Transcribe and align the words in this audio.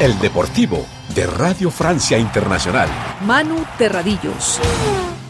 El 0.00 0.18
Deportivo 0.18 0.86
de 1.14 1.26
Radio 1.26 1.70
Francia 1.70 2.16
Internacional. 2.16 2.88
Manu 3.20 3.66
Terradillos. 3.76 4.58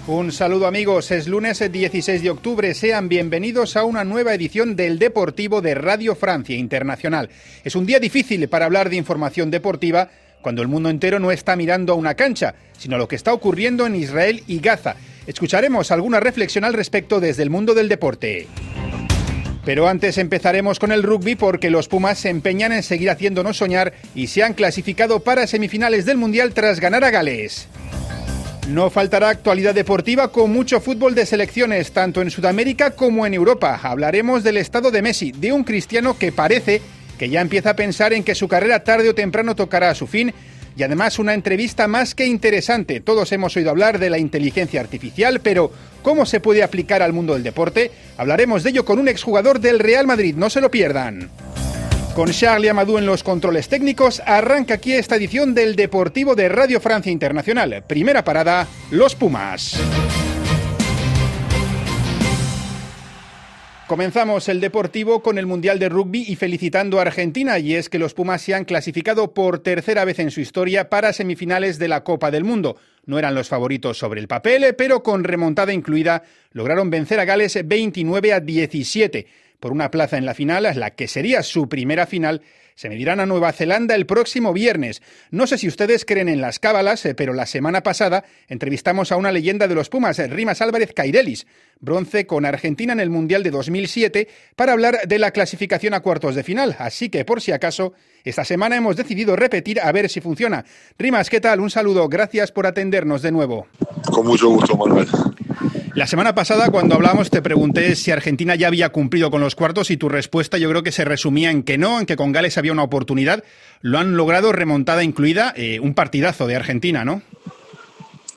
Un 0.07 0.31
saludo 0.31 0.69
amigos, 0.69 1.11
es 1.11 1.27
lunes 1.27 1.59
16 1.59 2.23
de 2.23 2.31
octubre, 2.31 2.73
sean 2.75 3.09
bienvenidos 3.09 3.77
a 3.77 3.83
una 3.83 4.05
nueva 4.05 4.33
edición 4.33 4.77
del 4.77 5.01
Deportivo 5.01 5.61
de 5.61 5.75
Radio 5.75 6.15
Francia 6.15 6.55
Internacional. 6.55 7.31
Es 7.65 7.75
un 7.75 7.85
día 7.85 7.99
difícil 7.99 8.49
para 8.49 8.67
hablar 8.67 8.91
de 8.91 8.97
información 8.97 9.51
deportiva 9.51 10.09
cuando 10.41 10.63
el 10.63 10.69
mundo 10.69 10.89
entero 10.89 11.19
no 11.19 11.33
está 11.33 11.57
mirando 11.57 11.93
a 11.93 11.97
una 11.97 12.15
cancha, 12.15 12.55
sino 12.79 12.95
a 12.95 12.99
lo 13.01 13.09
que 13.09 13.17
está 13.17 13.33
ocurriendo 13.33 13.87
en 13.87 13.97
Israel 13.97 14.45
y 14.47 14.61
Gaza. 14.61 14.95
Escucharemos 15.27 15.91
alguna 15.91 16.21
reflexión 16.21 16.63
al 16.63 16.75
respecto 16.75 17.19
desde 17.19 17.43
el 17.43 17.51
mundo 17.51 17.75
del 17.75 17.89
deporte. 17.89 18.47
Pero 19.71 19.87
antes 19.87 20.19
empezaremos 20.19 20.81
con 20.81 20.91
el 20.91 21.05
rugby 21.05 21.37
porque 21.37 21.71
los 21.71 21.87
Pumas 21.87 22.19
se 22.19 22.29
empeñan 22.29 22.73
en 22.73 22.83
seguir 22.83 23.09
haciéndonos 23.09 23.59
soñar 23.59 23.93
y 24.17 24.27
se 24.27 24.43
han 24.43 24.55
clasificado 24.55 25.21
para 25.21 25.47
semifinales 25.47 26.05
del 26.05 26.17
Mundial 26.17 26.53
tras 26.55 26.81
ganar 26.81 27.05
a 27.05 27.11
Gales. 27.11 27.69
No 28.67 28.91
faltará 28.91 29.29
actualidad 29.29 29.73
deportiva 29.73 30.33
con 30.33 30.53
mucho 30.53 30.81
fútbol 30.81 31.15
de 31.15 31.25
selecciones, 31.25 31.93
tanto 31.93 32.21
en 32.21 32.33
Sudamérica 32.33 32.97
como 32.97 33.27
en 33.27 33.33
Europa. 33.33 33.79
Hablaremos 33.81 34.43
del 34.43 34.57
estado 34.57 34.91
de 34.91 35.03
Messi, 35.03 35.31
de 35.31 35.53
un 35.53 35.63
cristiano 35.63 36.19
que 36.19 36.33
parece 36.33 36.83
que 37.17 37.29
ya 37.29 37.41
empieza 37.41 37.71
a 37.71 37.77
pensar 37.77 38.13
en 38.13 38.25
que 38.25 38.35
su 38.35 38.49
carrera 38.49 38.83
tarde 38.83 39.09
o 39.09 39.15
temprano 39.15 39.55
tocará 39.55 39.91
a 39.91 39.95
su 39.95 40.09
fin 40.09 40.35
y 40.77 40.83
además 40.83 41.19
una 41.19 41.35
entrevista 41.35 41.89
más 41.89 42.15
que 42.15 42.27
interesante. 42.27 43.01
Todos 43.01 43.33
hemos 43.33 43.57
oído 43.57 43.71
hablar 43.71 43.99
de 43.99 44.11
la 44.11 44.19
inteligencia 44.19 44.81
artificial, 44.81 45.41
pero 45.41 45.73
¿cómo 46.03 46.27
se 46.27 46.41
puede 46.41 46.63
aplicar 46.63 47.03
al 47.03 47.13
mundo 47.13 47.35
del 47.35 47.43
deporte? 47.43 47.91
Hablaremos 48.17 48.63
de 48.63 48.71
ello 48.71 48.85
con 48.85 48.99
un 48.99 49.09
exjugador 49.09 49.61
del 49.61 49.79
Real 49.79 50.07
Madrid, 50.07 50.35
no 50.37 50.51
se 50.51 50.61
lo 50.61 50.71
pierdan. 50.71 51.31
Con 52.15 52.33
Charlie 52.33 52.69
Amadou 52.69 52.99
en 52.99 53.07
los 53.07 53.23
controles 53.23 53.69
técnicos, 53.69 54.21
arranca 54.27 54.75
aquí 54.75 54.93
esta 54.93 55.17
edición 55.17 55.55
del 55.55 55.77
Deportivo 55.77 56.35
de 56.35 56.49
Radio 56.49 56.81
Francia 56.81 57.13
Internacional. 57.13 57.85
Primera 57.87 58.25
parada, 58.25 58.67
Los 58.91 59.15
Pumas. 59.15 59.81
Comenzamos 63.91 64.49
el 64.49 64.61
deportivo 64.61 65.21
con 65.21 65.37
el 65.37 65.47
Mundial 65.47 65.81
de 65.81 65.89
Rugby 65.89 66.25
y 66.29 66.37
felicitando 66.37 67.01
a 67.01 67.03
Argentina, 67.03 67.59
y 67.59 67.75
es 67.75 67.89
que 67.89 67.99
los 67.99 68.15
Pumas 68.15 68.41
se 68.41 68.55
han 68.55 68.65
clasificado 68.65 69.35
por 69.35 69.59
tercera 69.59 70.05
vez 70.05 70.21
en 70.21 70.31
su 70.31 70.41
historia 70.41 70.89
para 70.89 71.13
semifinales 71.13 71.81
de 71.81 71.89
la 71.89 72.05
Copa 72.05 72.31
del 72.31 72.45
Mundo. 72.45 72.77
No 73.05 73.19
eran 73.19 73.35
los 73.35 73.49
favoritos 73.49 73.99
sobre 73.99 74.21
el 74.21 74.29
papel, 74.29 74.77
pero 74.79 75.03
con 75.03 75.25
remontada 75.25 75.73
incluida 75.73 76.23
lograron 76.53 76.89
vencer 76.89 77.19
a 77.19 77.25
Gales 77.25 77.59
29 77.65 78.33
a 78.33 78.39
17 78.39 79.27
por 79.61 79.73
una 79.73 79.91
plaza 79.91 80.19
en 80.19 80.27
la 80.27 80.35
final, 80.35 80.67
la 80.75 80.91
que 80.91 81.07
sería 81.07 81.43
su 81.43 81.69
primera 81.69 82.07
final, 82.07 82.43
se 82.81 82.89
medirán 82.89 83.21
a 83.21 83.27
Nueva 83.27 83.53
Zelanda 83.53 83.95
el 83.95 84.07
próximo 84.07 84.55
viernes. 84.55 85.03
No 85.31 85.47
sé 85.47 85.59
si 85.59 85.69
ustedes 85.69 86.07
creen 86.07 86.31
en 86.31 86.41
las 86.41 86.59
cábalas, 86.59 87.05
eh, 87.05 87.15
pero 87.15 87.35
la 87.35 87.45
semana 87.45 87.83
pasada 87.83 88.25
entrevistamos 88.49 89.13
a 89.13 89.19
una 89.19 89.33
leyenda 89.33 89.69
de 89.69 89.75
los 89.75 89.91
Pumas, 89.91 90.17
Rimas 90.31 90.63
Álvarez 90.63 90.95
Cairelis, 90.95 91.47
bronce 91.79 92.27
con 92.27 92.47
Argentina 92.47 92.95
en 92.95 93.01
el 93.01 93.11
Mundial 93.11 93.43
de 93.43 93.51
2007, 93.51 94.29
para 94.57 94.73
hablar 94.73 95.01
de 95.07 95.19
la 95.19 95.31
clasificación 95.31 95.93
a 95.93 96.01
cuartos 96.01 96.35
de 96.35 96.43
final. 96.43 96.75
Así 96.79 97.11
que, 97.11 97.27
por 97.27 97.43
si 97.43 97.53
acaso, 97.53 97.93
esta 98.25 98.47
semana 98.47 98.77
hemos 98.77 98.97
decidido 98.97 99.37
repetir 99.37 99.79
a 99.79 99.93
ver 99.93 100.09
si 100.09 100.23
funciona. 100.23 100.65
Rimas, 100.99 101.29
¿qué 101.29 101.43
tal? 101.43 101.61
Un 101.61 101.69
saludo. 101.69 102.09
Gracias 102.09 102.51
por 102.51 102.67
atendernos 102.67 103.21
de 103.21 103.31
nuevo. 103.31 103.67
Con 104.11 104.27
mucho 104.27 104.49
gusto, 104.49 104.75
Manuel. 104.79 105.07
La 106.01 106.07
semana 106.07 106.35
pasada, 106.35 106.71
cuando 106.71 106.95
hablamos, 106.95 107.29
te 107.29 107.43
pregunté 107.43 107.95
si 107.95 108.11
Argentina 108.11 108.55
ya 108.55 108.69
había 108.69 108.89
cumplido 108.89 109.31
con 109.31 109.43
los 109.43 109.55
cuartos 109.55 109.91
y 109.91 109.99
tu 109.99 110.09
respuesta 110.09 110.57
yo 110.57 110.71
creo 110.71 110.83
que 110.83 110.93
se 110.93 111.05
resumía 111.05 111.51
en 111.51 111.63
que 111.63 111.77
no, 111.77 112.01
en 112.01 112.07
que 112.07 112.17
con 112.17 112.33
Gales 112.33 112.57
había 112.57 112.73
una 112.73 112.85
oportunidad. 112.85 113.45
Lo 113.83 113.99
han 113.99 114.17
logrado 114.17 114.51
remontada 114.51 115.05
incluida, 115.05 115.53
eh, 115.55 115.79
un 115.79 115.93
partidazo 115.93 116.47
de 116.47 116.57
Argentina, 116.57 117.05
¿no? 117.05 117.21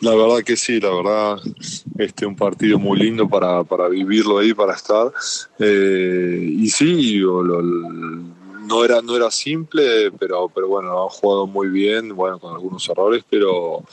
La 0.01 0.13
verdad 0.13 0.39
que 0.45 0.57
sí, 0.57 0.81
la 0.81 0.89
verdad, 0.89 1.37
este 1.99 2.25
un 2.25 2.35
partido 2.35 2.79
muy 2.79 2.99
lindo 2.99 3.29
para, 3.29 3.63
para 3.63 3.87
vivirlo 3.87 4.39
ahí, 4.39 4.53
para 4.53 4.73
estar. 4.73 5.13
Eh, 5.57 6.45
y 6.45 6.67
sí, 6.69 7.13
lo, 7.13 7.41
lo, 7.43 7.61
no 8.67 8.83
era, 8.83 9.01
no 9.01 9.15
era 9.15 9.29
simple, 9.31 10.11
pero, 10.19 10.49
pero 10.49 10.67
bueno, 10.67 11.03
han 11.03 11.09
jugado 11.09 11.47
muy 11.47 11.69
bien, 11.69 12.15
bueno, 12.15 12.39
con 12.39 12.53
algunos 12.53 12.87
errores, 12.89 13.23
pero, 13.29 13.83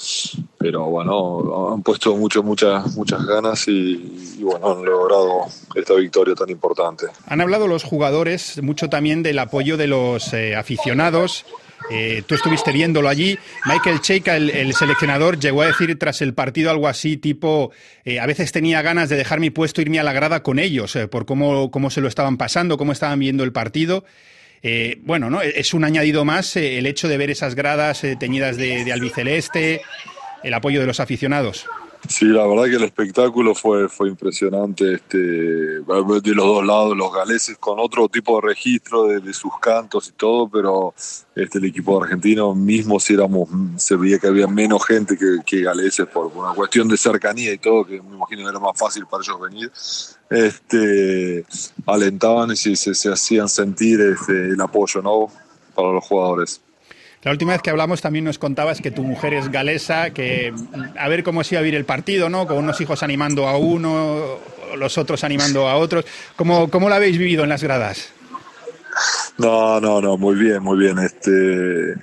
pero 0.59 0.85
bueno, 0.87 1.73
han 1.73 1.83
puesto 1.83 2.17
mucho, 2.17 2.43
muchas, 2.43 2.95
muchas 2.97 3.25
ganas 3.27 3.67
y, 3.69 4.39
bueno, 4.41 4.73
han 4.73 4.85
logrado 4.85 5.47
esta 5.75 5.95
victoria 5.95 6.35
tan 6.35 6.51
importante. 6.51 7.07
Han 7.27 7.41
hablado 7.41 7.67
los 7.67 7.85
jugadores 7.85 8.63
mucho 8.63 8.89
también 8.89 9.23
del 9.23 9.39
apoyo 9.39 9.77
de 9.77 9.87
los 9.87 10.33
eh, 10.33 10.57
aficionados. 10.57 11.45
Eh, 11.89 12.23
tú 12.27 12.35
estuviste 12.35 12.73
viéndolo 12.73 13.09
allí. 13.09 13.39
Michael 13.65 14.01
Cheika, 14.01 14.37
el, 14.37 14.51
el, 14.51 14.75
seleccionador, 14.75 15.39
llegó 15.39 15.63
a 15.63 15.67
decir 15.67 15.99
tras 15.99 16.21
el 16.21 16.35
partido 16.35 16.71
algo 16.71 16.89
así, 16.89 17.17
tipo, 17.17 17.71
eh, 18.05 18.21
a 18.21 18.27
veces 18.27 18.53
tenía 18.53 18.83
ganas 18.83 19.09
de 19.09 19.17
dejar 19.17 19.41
mi 19.41 19.51
puesto, 19.51 19.81
irme 19.81 19.99
a 19.99 20.05
la 20.05 20.13
grada 20.13 20.43
con 20.43 20.59
ellos, 20.59 20.95
eh, 20.97 21.09
por 21.09 21.27
cómo, 21.27 21.71
cómo 21.71 21.91
se 21.91 22.01
lo 22.01 22.09
estaban 22.09 22.37
pasando, 22.37 22.77
cómo 22.77 22.93
estaban 22.93 23.19
viendo 23.19 23.45
el 23.45 23.53
partido. 23.53 24.05
Eh, 24.63 24.99
bueno, 25.03 25.31
¿no? 25.31 25.41
es 25.41 25.73
un 25.73 25.85
añadido 25.85 26.25
más 26.25 26.55
eh, 26.57 26.79
el 26.79 26.87
hecho 26.87 27.09
de 27.09 27.17
ver 27.17 27.31
esas 27.31 27.55
gradas 27.55 28.05
eh, 28.05 28.17
teñidas 28.17 28.57
de, 28.57 28.85
de, 28.85 28.93
albiceleste, 28.93 29.81
el 30.43 30.55
apoyo 30.55 30.81
de 30.81 30.87
los 30.87 31.01
aficionados. 31.01 31.67
Sí, 32.09 32.25
la 32.25 32.47
verdad 32.47 32.65
que 32.65 32.77
el 32.77 32.85
espectáculo 32.85 33.55
fue, 33.55 33.89
fue 33.89 34.09
impresionante 34.09 34.95
este, 34.95 35.19
de 35.19 36.35
los 36.35 36.47
dos 36.47 36.65
lados, 36.65 36.97
los 36.97 37.13
galeses 37.13 37.59
con 37.59 37.79
otro 37.79 38.09
tipo 38.09 38.41
de 38.41 38.49
registro 38.49 39.05
de, 39.05 39.21
de 39.21 39.33
sus 39.33 39.53
cantos 39.61 40.09
y 40.09 40.13
todo, 40.13 40.49
pero 40.49 40.95
este, 41.35 41.59
el 41.59 41.67
equipo 41.67 42.03
argentino 42.03 42.55
mismo 42.55 42.99
si 42.99 43.15
éramos, 43.15 43.49
se 43.77 43.97
veía 43.97 44.19
que 44.19 44.29
había 44.29 44.47
menos 44.47 44.85
gente 44.87 45.17
que, 45.17 45.39
que 45.45 45.63
galeses 45.63 46.07
por, 46.07 46.27
una 46.35 46.55
cuestión 46.55 46.89
de 46.89 46.97
cercanía 46.97 47.53
y 47.53 47.59
todo, 47.59 47.85
que 47.85 48.01
me 48.01 48.17
imagino 48.17 48.49
era 48.49 48.59
más 48.59 48.79
fácil 48.79 49.07
para 49.07 49.23
ellos 49.23 49.41
venir 49.41 49.71
este, 50.31 51.45
alentaban 51.87 52.53
y 52.53 52.57
se, 52.57 52.77
se, 52.77 52.95
se 52.95 53.13
hacían 53.13 53.49
sentir 53.49 54.01
este, 54.01 54.51
el 54.51 54.61
apoyo 54.61 55.03
¿no? 55.03 55.27
para 55.75 55.93
los 55.93 56.05
jugadores. 56.05 56.61
La 57.23 57.31
última 57.31 57.53
vez 57.53 57.61
que 57.61 57.69
hablamos 57.69 58.01
también 58.01 58.25
nos 58.25 58.39
contabas 58.39 58.81
que 58.81 58.91
tu 58.91 59.03
mujer 59.03 59.35
es 59.35 59.51
galesa, 59.51 60.11
que 60.11 60.55
a 60.99 61.09
ver 61.09 61.23
cómo 61.23 61.45
se 61.45 61.55
iba 61.55 61.61
a 61.61 61.63
vivir 61.63 61.77
el 61.77 61.85
partido, 61.85 62.31
¿no? 62.31 62.47
Con 62.47 62.57
unos 62.57 62.81
hijos 62.81 63.03
animando 63.03 63.47
a 63.47 63.59
uno, 63.59 64.39
los 64.77 64.97
otros 64.97 65.23
animando 65.23 65.69
a 65.69 65.77
otros. 65.77 66.07
¿Cómo, 66.37 66.71
cómo 66.71 66.89
lo 66.89 66.95
habéis 66.95 67.19
vivido 67.19 67.43
en 67.43 67.51
las 67.51 67.63
gradas? 67.63 68.11
No, 69.37 69.81
no, 69.81 70.01
no, 70.01 70.17
muy 70.17 70.35
bien, 70.37 70.63
muy 70.63 70.79
bien. 70.79 70.99
Este, 70.99 71.95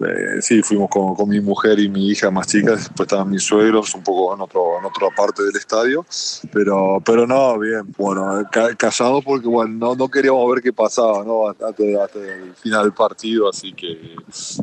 eh, 0.00 0.40
sí, 0.40 0.62
fuimos 0.62 0.88
con, 0.88 1.14
con, 1.14 1.28
mi 1.28 1.40
mujer 1.40 1.78
y 1.78 1.88
mi 1.88 2.08
hija 2.08 2.30
más 2.30 2.46
chicas, 2.46 2.78
después 2.78 3.06
estaban 3.06 3.28
mis 3.28 3.42
suegros 3.42 3.94
un 3.94 4.02
poco 4.02 4.34
en, 4.34 4.40
otro, 4.40 4.78
en 4.78 4.84
otra 4.84 5.08
parte 5.14 5.42
del 5.42 5.54
estadio, 5.56 6.06
pero, 6.52 7.02
pero 7.04 7.26
no, 7.26 7.58
bien, 7.58 7.82
bueno, 7.98 8.48
ca 8.50 8.74
callado 8.76 9.20
porque 9.20 9.46
bueno, 9.46 9.74
no, 9.74 9.94
no 9.94 10.08
queríamos 10.08 10.50
ver 10.52 10.62
qué 10.62 10.72
pasaba 10.72 11.22
¿no? 11.24 11.48
hasta, 11.48 11.68
hasta, 11.68 12.18
el 12.18 12.54
final 12.54 12.84
del 12.84 12.92
partido, 12.92 13.50
así 13.50 13.72
que 13.74 14.16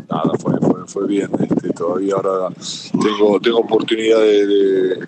nada, 0.09 0.31
fue, 0.39 0.57
fue, 0.59 0.87
fue 0.87 1.07
bien, 1.07 1.29
este, 1.39 1.69
todavía 1.69 2.15
ahora 2.15 2.53
tengo, 2.91 3.39
tengo 3.39 3.59
oportunidad 3.59 4.19
de, 4.19 4.47
de 4.47 5.07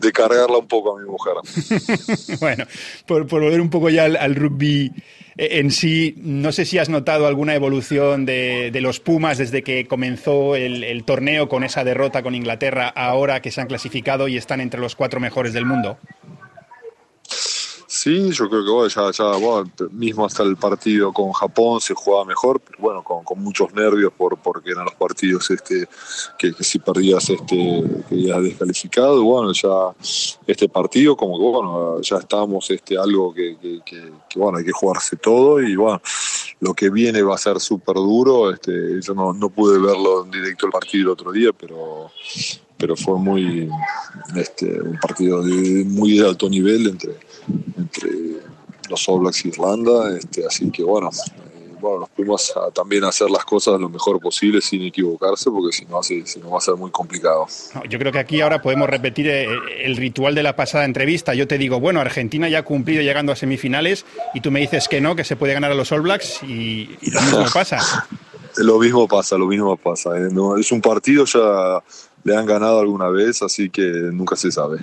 de 0.00 0.12
cargarla 0.12 0.58
un 0.58 0.68
poco 0.68 0.96
a 0.96 1.00
mi 1.00 1.08
mujer. 1.08 1.34
bueno, 2.40 2.64
por, 3.06 3.26
por, 3.26 3.42
volver 3.42 3.60
un 3.60 3.70
poco 3.70 3.90
ya 3.90 4.04
al, 4.04 4.16
al, 4.16 4.36
rugby 4.36 4.92
en 5.38 5.70
sí, 5.70 6.16
no 6.18 6.50
sé 6.50 6.64
si 6.64 6.78
has 6.78 6.88
notado 6.88 7.28
alguna 7.28 7.54
evolución 7.54 8.26
de, 8.26 8.70
de 8.72 8.80
los 8.80 8.98
Pumas 8.98 9.38
desde 9.38 9.62
que 9.62 9.86
comenzó 9.86 10.56
el, 10.56 10.82
el, 10.82 11.04
torneo 11.04 11.48
con 11.48 11.62
esa 11.62 11.84
derrota 11.84 12.24
con 12.24 12.34
Inglaterra, 12.34 12.88
ahora 12.88 13.40
que 13.40 13.52
se 13.52 13.60
han 13.60 13.68
clasificado 13.68 14.26
y 14.26 14.36
están 14.36 14.60
entre 14.60 14.80
los 14.80 14.96
cuatro 14.96 15.20
mejores 15.20 15.52
del 15.52 15.64
mundo. 15.64 15.96
Sí, 18.08 18.30
yo 18.30 18.48
creo 18.48 18.64
que 18.64 18.88
ya, 18.88 19.88
mismo 19.90 20.24
hasta 20.24 20.42
el 20.42 20.56
partido 20.56 21.12
con 21.12 21.30
Japón 21.32 21.78
se 21.78 21.92
jugaba 21.92 22.24
mejor, 22.24 22.58
pero 22.58 22.78
bueno, 22.78 23.04
con, 23.04 23.38
muchos 23.38 23.70
nervios 23.74 24.14
por, 24.16 24.38
porque 24.38 24.70
eran 24.70 24.86
los 24.86 24.94
partidos 24.94 25.50
este, 25.50 25.86
que, 26.38 26.54
si 26.58 26.78
perdías 26.78 27.28
este, 27.28 27.84
descalificado. 28.08 29.22
Bueno, 29.22 29.52
ya 29.52 29.94
este 30.46 30.70
partido, 30.70 31.18
como 31.18 31.36
que 31.36 31.44
bueno, 31.44 32.00
ya 32.00 32.16
estamos 32.16 32.70
este, 32.70 32.96
algo 32.96 33.34
que, 33.34 33.58
bueno, 34.36 34.56
hay 34.56 34.64
que 34.64 34.72
jugarse 34.72 35.16
todo 35.16 35.60
y 35.60 35.76
bueno, 35.76 36.00
lo 36.60 36.72
que 36.72 36.88
viene 36.88 37.20
va 37.20 37.34
a 37.34 37.38
ser 37.38 37.60
súper 37.60 37.96
duro. 37.96 38.50
Este, 38.50 39.02
yo 39.02 39.12
no, 39.12 39.34
no 39.34 39.50
pude 39.50 39.78
verlo 39.78 40.24
en 40.24 40.30
directo 40.30 40.64
el 40.64 40.72
partido 40.72 41.02
el 41.02 41.10
otro 41.10 41.30
día, 41.30 41.50
pero 41.52 42.10
pero 42.78 42.96
fue 42.96 43.18
muy 43.18 43.68
este, 44.36 44.80
un 44.80 44.96
partido 44.98 45.42
de 45.42 45.84
muy 45.84 46.16
de 46.16 46.26
alto 46.26 46.48
nivel 46.48 46.86
entre, 46.86 47.16
entre 47.76 48.10
los 48.88 49.08
All 49.08 49.20
Blacks 49.20 49.44
y 49.44 49.48
Irlanda, 49.48 50.16
este, 50.16 50.46
así 50.46 50.70
que 50.70 50.82
bueno, 50.82 51.10
eh, 51.10 51.74
bueno, 51.80 52.00
nos 52.00 52.10
fuimos 52.10 52.52
a 52.56 52.70
también 52.70 53.04
a 53.04 53.08
hacer 53.08 53.30
las 53.30 53.44
cosas 53.44 53.80
lo 53.80 53.88
mejor 53.88 54.20
posible 54.20 54.60
sin 54.60 54.82
equivocarse, 54.82 55.50
porque 55.50 55.76
si 55.76 55.84
no, 55.84 56.02
si, 56.02 56.26
si 56.26 56.40
no 56.40 56.50
va 56.50 56.58
a 56.58 56.60
ser 56.60 56.74
muy 56.74 56.90
complicado. 56.90 57.46
Yo 57.88 57.98
creo 57.98 58.12
que 58.12 58.18
aquí 58.18 58.40
ahora 58.40 58.60
podemos 58.62 58.88
repetir 58.88 59.28
el, 59.28 59.58
el, 59.80 59.96
ritual 59.96 60.34
de 60.34 60.42
la 60.42 60.56
pasada 60.56 60.84
entrevista. 60.84 61.34
Yo 61.34 61.46
te 61.46 61.58
digo, 61.58 61.80
bueno, 61.80 62.00
Argentina 62.00 62.48
ya 62.48 62.60
ha 62.60 62.64
cumplido 62.64 63.02
llegando 63.02 63.32
a 63.32 63.36
semifinales 63.36 64.04
y 64.34 64.40
tú 64.40 64.50
me 64.50 64.60
dices 64.60 64.88
que 64.88 65.00
no, 65.00 65.16
que 65.16 65.24
se 65.24 65.36
puede 65.36 65.54
ganar 65.54 65.70
a 65.70 65.74
los 65.74 65.92
All 65.92 66.02
Blacks 66.02 66.42
y, 66.42 66.96
y 67.00 67.10
lo 67.10 67.20
mismo 67.22 67.44
pasa. 67.52 68.08
Lo 68.56 68.78
mismo 68.78 69.06
pasa, 69.06 69.36
lo 69.36 69.46
mismo 69.46 69.76
pasa. 69.76 70.16
¿eh? 70.16 70.28
No, 70.32 70.56
es 70.56 70.72
un 70.72 70.80
partido 70.80 71.24
ya 71.24 71.82
le 72.24 72.36
han 72.36 72.46
ganado 72.46 72.80
alguna 72.80 73.08
vez, 73.08 73.42
así 73.42 73.70
que 73.70 73.82
nunca 73.82 74.36
se 74.36 74.50
sabe. 74.50 74.78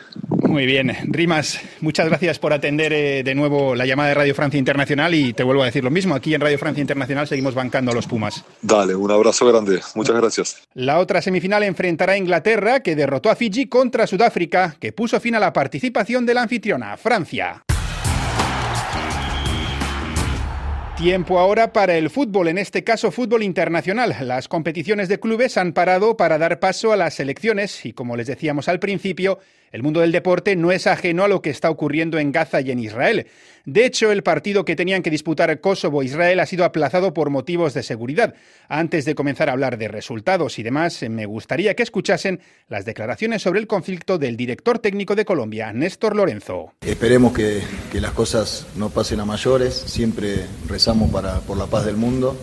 Muy 0.48 0.66
bien, 0.66 0.96
Rimas, 1.06 1.60
muchas 1.82 2.08
gracias 2.08 2.40
por 2.40 2.54
atender 2.54 2.94
eh, 2.94 3.24
de 3.24 3.36
nuevo 3.36 3.76
la 3.76 3.86
llamada 3.86 4.10
de 4.10 4.16
Radio 4.16 4.36
Francia 4.36 4.58
Internacional 4.58 5.14
y 5.14 5.34
te 5.34 5.44
vuelvo 5.44 5.64
a 5.64 5.66
decir 5.66 5.84
lo 5.84 5.92
mismo, 5.92 6.16
aquí 6.16 6.34
en 6.34 6.42
Radio 6.42 6.58
Francia 6.58 6.82
Internacional 6.82 7.28
seguimos 7.28 7.54
bancando 7.54 7.92
a 7.92 7.94
los 7.94 8.08
Pumas. 8.08 8.44
Dale, 8.62 8.96
un 8.96 9.12
abrazo 9.12 9.46
grande, 9.48 9.82
muchas 9.96 10.16
gracias. 10.16 10.64
La 10.74 11.00
otra 11.00 11.22
semifinal 11.22 11.64
enfrentará 11.64 12.14
a 12.14 12.18
Inglaterra, 12.18 12.80
que 12.82 12.96
derrotó 12.96 13.30
a 13.30 13.36
Fiji 13.36 13.68
contra 13.68 14.08
Sudáfrica, 14.08 14.78
que 14.80 14.94
puso 14.94 15.20
fin 15.20 15.36
a 15.36 15.40
la 15.40 15.52
participación 15.52 16.26
de 16.26 16.34
la 16.34 16.44
anfitriona, 16.44 16.96
Francia. 16.98 17.65
Tiempo 20.98 21.40
ahora 21.40 21.74
para 21.74 21.98
el 21.98 22.10
fútbol, 22.10 22.48
en 22.48 22.58
este 22.58 22.86
caso 22.86 23.12
fútbol 23.12 23.44
internacional. 23.44 24.16
Las 24.22 24.48
competiciones 24.48 25.10
de 25.10 25.20
clubes 25.20 25.58
han 25.58 25.74
parado 25.74 26.16
para 26.16 26.38
dar 26.38 26.62
paso 26.62 26.94
a 26.94 26.96
las 26.96 27.16
selecciones 27.16 27.86
y 27.86 27.92
como 27.92 28.16
les 28.16 28.28
decíamos 28.28 28.70
al 28.70 28.80
principio, 28.80 29.40
el 29.72 29.84
mundo 29.84 30.02
del 30.02 30.12
deporte 30.12 30.56
no 30.56 30.72
es 30.72 30.88
ajeno 30.88 31.24
a 31.24 31.28
lo 31.28 31.42
que 31.42 31.50
está 31.50 31.70
ocurriendo 31.70 32.18
en 32.18 32.32
Gaza 32.32 32.62
y 32.62 32.72
en 32.72 32.80
Israel. 32.80 33.28
De 33.66 33.86
hecho, 33.86 34.12
el 34.12 34.22
partido 34.22 34.64
que 34.64 34.76
tenían 34.76 35.02
que 35.02 35.10
disputar 35.10 35.60
Kosovo 35.60 36.02
e 36.02 36.06
Israel 36.06 36.40
ha 36.40 36.46
sido 36.46 36.66
aplazado 36.66 37.14
por 37.14 37.32
motivos 37.32 37.74
de 37.74 37.82
seguridad. 37.82 38.36
Antes 38.70 39.06
de 39.06 39.16
comenzar 39.16 39.50
a 39.50 39.54
hablar 39.54 39.78
de 39.78 39.88
resultados 39.88 40.60
y 40.60 40.64
demás, 40.64 41.04
me 41.10 41.26
gustaría 41.26 41.76
que 41.76 41.82
escuchasen 41.82 42.42
las 42.68 42.86
declaraciones 42.86 43.42
sobre 43.42 43.60
el 43.60 43.68
conflicto 43.68 44.20
del 44.20 44.38
director 44.38 44.78
técnico 44.78 45.16
de 45.16 45.26
Colombia, 45.26 45.74
Néstor 45.74 46.16
Lorenzo. 46.16 46.74
Esperemos 46.82 47.34
que, 47.34 47.62
las 47.94 48.12
cosas 48.12 48.68
no 48.76 48.90
pasen 48.92 49.20
a 49.20 49.26
mayores, 49.26 49.74
siempre 49.74 50.46
rezamos 50.68 51.10
por 51.48 51.58
la 51.58 51.66
paz 51.66 51.86
del 51.86 51.96
mundo, 51.96 52.38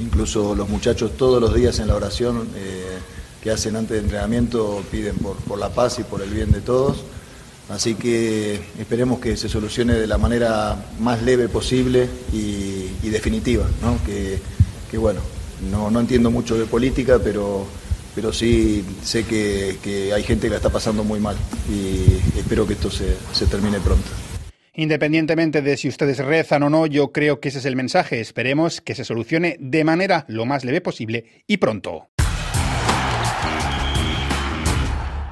incluso 0.00 0.56
los 0.56 0.68
muchachos 0.68 1.16
todos 1.16 1.40
los 1.40 1.54
días 1.54 1.78
en 1.78 1.86
la 1.86 1.94
oración. 1.94 2.48
Eh, 2.56 2.98
que 3.44 3.50
hacen 3.50 3.76
antes 3.76 3.98
de 3.98 3.98
entrenamiento 3.98 4.82
piden 4.90 5.16
por, 5.16 5.58
la 5.58 5.68
paz 5.68 5.98
y 5.98 6.02
por 6.02 6.22
el 6.22 6.30
bien 6.30 6.50
de 6.50 6.62
todos. 6.62 7.04
Así 7.68 7.94
que 7.94 8.58
esperemos 8.78 9.20
que 9.20 9.36
se 9.36 9.50
solucione 9.50 9.92
de 9.94 10.06
la 10.06 10.16
manera 10.16 10.82
más 10.98 11.22
leve 11.22 11.48
posible 11.48 12.08
y, 12.32 13.08
definitiva. 13.10 13.66
¿no? 13.82 13.98
Que, 14.04 14.40
bueno, 14.96 15.20
no, 15.70 15.90
no, 15.90 16.00
entiendo 16.00 16.30
mucho 16.30 16.56
de 16.56 16.64
política, 16.64 17.20
pero, 17.22 17.66
pero 18.14 18.32
sí 18.32 18.82
sé 19.02 19.24
que, 19.24 20.10
hay 20.14 20.22
gente 20.22 20.46
que 20.46 20.50
la 20.50 20.56
está 20.56 20.70
pasando 20.70 21.04
muy 21.04 21.20
mal 21.20 21.36
y 21.68 22.38
espero 22.38 22.66
que 22.66 22.72
esto 22.72 22.90
se, 22.90 23.14
se 23.32 23.46
termine 23.46 23.78
pronto. 23.80 24.08
Independientemente 24.72 25.62
de 25.62 25.76
si 25.76 25.88
ustedes 25.88 26.18
rezan 26.18 26.62
o 26.62 26.70
no, 26.70 26.86
yo 26.86 27.12
creo 27.12 27.40
que 27.40 27.50
ese 27.50 27.58
es 27.58 27.66
el 27.66 27.76
mensaje. 27.76 28.20
Esperemos 28.20 28.80
que 28.80 28.94
se 28.94 29.04
solucione 29.04 29.56
de 29.60 29.84
manera 29.84 30.24
lo 30.28 30.46
más 30.46 30.64
leve 30.64 30.80
posible 30.80 31.44
y 31.46 31.58
pronto. 31.58 32.08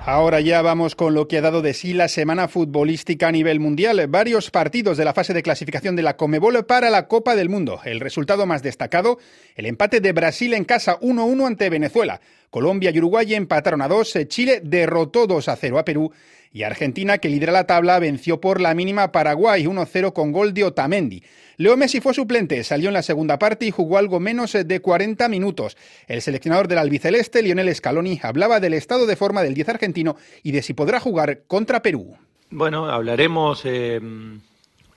Ahora 0.05 0.41
ya 0.41 0.63
vamos 0.63 0.97
con 0.97 1.15
lo 1.15 1.29
que 1.29 1.39
ha 1.39 1.43
dado 1.43 1.63
de 1.63 1.75
sí 1.75 1.93
la 1.93 2.09
semana 2.09 2.49
futbolística 2.49 3.29
a 3.29 3.33
nivel 3.33 3.61
mundial. 3.61 4.05
Varios 4.09 4.51
partidos 4.51 4.97
de 4.97 5.05
la 5.05 5.15
fase 5.15 5.33
de 5.33 5.45
clasificación 5.45 5.95
de 5.95 6.03
la 6.03 6.17
Comebol 6.17 6.67
para 6.67 6.91
la 6.91 7.07
Copa 7.07 7.37
del 7.37 7.49
Mundo. 7.49 7.81
El 7.85 8.01
resultado 8.01 8.45
más 8.45 8.65
destacado, 8.65 9.19
el 9.55 9.65
empate 9.65 10.01
de 10.01 10.11
Brasil 10.11 10.55
en 10.55 10.65
casa 10.65 10.99
1-1 10.99 11.47
ante 11.47 11.71
Venezuela. 11.71 12.21
Colombia 12.53 12.91
y 12.91 12.99
Uruguay 12.99 13.35
empataron 13.35 13.81
a 13.81 13.89
2, 13.89 14.19
Chile 14.29 14.61
derrotó 14.63 15.27
2 15.27 15.49
a 15.49 15.57
0 15.57 15.79
a 15.79 15.87
Perú 15.87 16.13
y 16.53 16.65
Argentina, 16.65 17.17
que 17.17 17.31
lidera 17.31 17.51
la 17.51 17.67
tabla, 17.67 17.99
venció 17.99 18.43
por 18.43 18.61
la 18.61 18.75
mínima 18.75 19.11
Paraguay 19.11 19.65
1-0 19.65 20.13
con 20.13 20.33
gol 20.33 20.53
de 20.53 20.65
Otamendi. 20.65 21.23
Leo 21.57 21.79
Messi 21.79 22.03
fue 22.03 22.13
suplente, 22.13 22.63
salió 22.63 22.89
en 22.89 22.93
la 22.93 23.01
segunda 23.01 23.39
parte 23.39 23.65
y 23.65 23.71
jugó 23.71 23.97
algo 23.97 24.21
menos 24.21 24.53
de 24.53 24.81
40 24.81 25.31
minutos. 25.31 25.79
El 26.07 26.21
seleccionador 26.21 26.69
del 26.69 26.77
albiceleste, 26.77 27.43
Lionel 27.43 27.75
Scaloni, 27.75 28.21
hablaba 28.23 28.61
del 28.61 28.75
estado 28.75 29.07
de 29.07 29.17
forma 29.17 29.43
del 29.43 29.55
10 29.55 29.71
argentino 29.71 30.17
y 30.43 30.53
de 30.53 30.61
si 30.61 30.75
podrá 30.75 31.01
jugar 31.01 31.45
contra 31.47 31.81
Perú. 31.81 32.19
Bueno, 32.51 32.85
hablaremos 32.85 33.63
eh, 33.65 33.99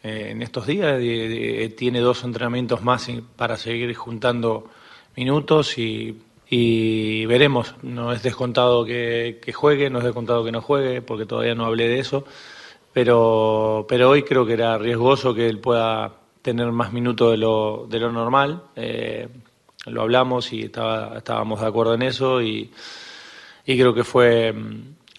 eh, 0.04 0.28
en 0.32 0.42
estos 0.42 0.68
días. 0.68 1.00
tiene 1.78 2.02
dos 2.02 2.22
entrenamientos 2.26 2.84
más 2.84 3.10
para 3.38 3.56
seguir 3.56 3.94
juntando 3.94 4.70
minutos 5.16 5.78
y 5.78 6.18
y 6.50 7.26
veremos. 7.26 7.76
No 7.82 8.12
es 8.12 8.24
descontado 8.24 8.86
que, 8.86 9.40
juegue, 9.54 9.90
no 9.90 10.00
es 10.00 10.06
descontado 10.06 10.44
que 10.44 10.52
no 10.52 10.62
juegue, 10.62 11.02
porque 11.02 11.26
todavía 11.26 11.56
no 11.56 11.66
hablé 11.66 11.88
de 11.88 12.00
eso, 12.00 12.26
pero, 12.94 13.86
pero 13.88 14.10
hoy 14.10 14.24
creo 14.24 14.46
que 14.46 14.54
era 14.54 14.78
riesgoso 14.78 15.34
que 15.34 15.48
él 15.48 15.60
pueda 15.60 16.14
tener 16.42 16.72
más 16.72 16.94
minutos 16.94 17.32
de 17.32 17.38
lo, 17.38 17.88
de 17.90 18.00
lo 18.00 18.12
normal. 18.12 18.64
Eh, 18.76 19.28
lo 19.88 20.02
hablamos 20.02 20.52
y 20.54 20.64
estaba, 20.64 21.18
estábamos 21.18 21.62
de 21.62 21.68
acuerdo 21.68 21.94
en 21.94 22.02
eso 22.04 22.42
y, 22.42 22.72
y 23.66 23.78
creo 23.78 23.94
que 23.94 24.04
fue, 24.04 24.54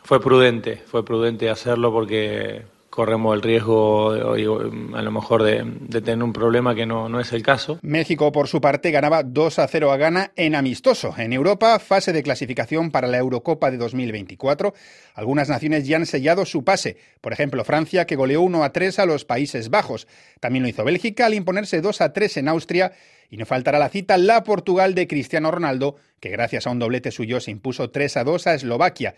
fue 0.02 0.20
prudente, 0.20 0.82
fue 0.86 1.04
prudente 1.04 1.50
hacerlo 1.50 1.92
porque 1.92 2.64
corremos 2.96 3.36
el 3.36 3.42
riesgo 3.42 4.10
a 4.12 5.02
lo 5.02 5.10
mejor 5.12 5.42
de, 5.42 6.00
tener 6.00 6.22
un 6.22 6.32
problema 6.32 6.74
que 6.74 6.86
no, 6.86 7.10
no, 7.10 7.20
es 7.20 7.30
el 7.32 7.42
caso. 7.42 7.78
México, 7.82 8.32
por 8.32 8.48
su 8.48 8.62
parte, 8.62 8.90
ganaba 8.90 9.22
2 9.22 9.58
a 9.58 9.68
0 9.68 9.92
a 9.92 9.98
Ghana 9.98 10.32
en 10.34 10.54
amistoso. 10.54 11.14
En 11.18 11.34
Europa, 11.34 11.78
fase 11.78 12.14
de 12.14 12.22
clasificación 12.22 12.90
para 12.90 13.06
la 13.06 13.18
Eurocopa 13.18 13.70
de 13.70 13.76
2024. 13.76 14.72
Algunas 15.14 15.50
naciones 15.50 15.86
ya 15.86 15.98
han 15.98 16.06
sellado 16.06 16.46
su 16.46 16.64
pase. 16.64 16.96
Por 17.20 17.34
ejemplo, 17.34 17.64
Francia, 17.64 18.06
que 18.06 18.16
goleó 18.16 18.40
1 18.40 18.64
a 18.64 18.72
3 18.72 18.98
a 18.98 19.06
los 19.06 19.26
Países 19.26 19.68
Bajos. 19.68 20.08
También 20.40 20.62
lo 20.62 20.68
hizo 20.70 20.82
Bélgica 20.82 21.26
al 21.26 21.34
imponerse 21.34 21.82
2 21.82 22.00
a 22.00 22.14
3 22.14 22.38
en 22.38 22.48
Austria. 22.48 22.92
Y 23.28 23.36
no 23.36 23.44
faltará 23.44 23.78
la 23.78 23.90
cita 23.90 24.16
la 24.16 24.42
Portugal 24.42 24.94
de 24.94 25.06
Cristiano 25.06 25.50
Ronaldo, 25.50 25.96
que 26.18 26.30
gracias 26.30 26.66
a 26.66 26.70
un 26.70 26.78
doblete 26.78 27.10
suyo 27.10 27.40
se 27.40 27.50
impuso 27.50 27.90
3 27.90 28.16
a 28.16 28.24
2 28.24 28.46
a 28.46 28.54
Eslovaquia. 28.54 29.14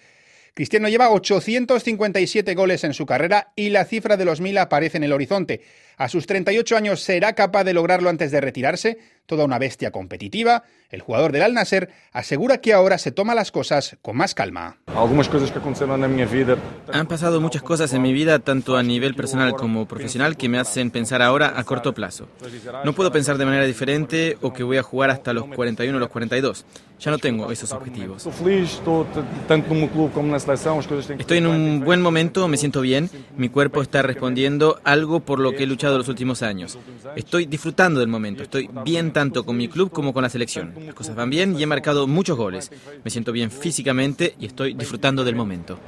Cristiano 0.58 0.88
lleva 0.88 1.12
857 1.12 2.56
goles 2.56 2.82
en 2.82 2.93
su 2.93 3.06
carrera 3.06 3.52
y 3.55 3.70
la 3.70 3.84
cifra 3.84 4.16
de 4.16 4.25
los 4.25 4.40
mil 4.40 4.58
aparece 4.58 4.96
en 4.96 5.05
el 5.05 5.12
horizonte. 5.12 5.60
A 5.99 6.09
sus 6.09 6.29
38 6.29 6.77
años 6.77 7.00
será 7.00 7.33
capaz 7.33 7.65
de 7.65 7.75
lograrlo 7.75 8.09
antes 8.09 8.31
de 8.31 8.41
retirarse, 8.41 8.99
toda 9.27 9.45
una 9.45 9.59
bestia 9.59 9.91
competitiva. 9.91 10.62
El 10.91 11.03
jugador 11.03 11.33
del 11.33 11.43
Al 11.43 11.55
Nasser 11.55 11.91
asegura 12.12 12.59
que 12.59 12.73
ahora 12.73 12.99
se 12.99 13.11
toma 13.11 13.35
las 13.35 13.50
cosas 13.50 13.99
con 14.00 14.17
más 14.17 14.33
calma. 14.33 14.79
Han 16.93 17.06
pasado 17.09 17.41
muchas 17.41 17.62
cosas 17.62 17.93
en 17.93 18.00
mi 18.00 18.12
vida, 18.12 18.39
tanto 18.39 18.77
a 18.77 18.83
nivel 18.85 19.17
personal 19.17 19.55
como 19.55 19.87
profesional, 19.87 20.37
que 20.37 20.49
me 20.49 20.59
hacen 20.59 20.93
pensar 20.93 21.21
ahora 21.21 21.55
a 21.56 21.65
corto 21.65 21.93
plazo. 21.93 22.29
No 22.85 22.95
puedo 22.95 23.11
pensar 23.11 23.37
de 23.37 23.45
manera 23.45 23.65
diferente 23.65 24.39
o 24.41 24.53
que 24.53 24.62
voy 24.62 24.77
a 24.79 24.83
jugar 24.85 25.11
hasta 25.11 25.33
los 25.33 25.47
41 25.47 25.97
o 25.97 26.00
los 26.00 26.09
42. 26.09 26.65
Ya 27.00 27.11
no 27.11 27.19
tengo 27.19 27.50
esos 27.52 27.73
objetivos. 27.73 28.26
Estoy 31.19 31.38
en 31.38 31.47
un 31.47 31.81
buen 31.85 32.00
momento, 32.00 32.49
me 32.49 32.57
siento 32.57 32.81
bien, 32.81 33.11
mi 33.37 33.49
cuerpo 33.49 33.83
está 33.83 34.02
respondiendo 34.02 34.81
algo 34.85 35.21
por 35.21 35.38
lo 35.38 35.52
que 35.52 35.64
he 35.64 35.67
luchado 35.67 35.88
los 35.97 36.09
últimos 36.09 36.42
años. 36.42 36.78
Estoy 37.16 37.47
disfrutando 37.47 38.00
del 38.00 38.09
momento, 38.09 38.42
estoy 38.42 38.68
bien 38.85 39.12
tanto 39.12 39.47
con 39.47 39.57
mi 39.57 39.68
club 39.68 39.90
como 39.90 40.12
con 40.12 40.23
la 40.23 40.28
selección. 40.28 40.75
Las 40.85 40.95
cosas 40.95 41.16
van 41.16 41.30
bien 41.30 41.59
y 41.59 41.62
he 41.62 41.66
marcado 41.66 42.07
muchos 42.07 42.37
goles. 42.37 42.71
Me 43.02 43.11
siento 43.11 43.33
bien 43.33 43.50
físicamente 43.50 44.35
y 44.38 44.47
estoy 44.47 44.75
disfrutando 44.75 45.25
del 45.25 45.37
momento. 45.37 45.78